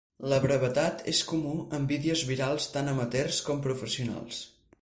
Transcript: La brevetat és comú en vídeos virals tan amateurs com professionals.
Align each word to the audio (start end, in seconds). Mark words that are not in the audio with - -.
La 0.29 0.37
brevetat 0.45 1.03
és 1.11 1.19
comú 1.33 1.51
en 1.79 1.85
vídeos 1.93 2.25
virals 2.31 2.67
tan 2.79 2.93
amateurs 2.97 3.45
com 3.51 3.63
professionals. 3.69 4.43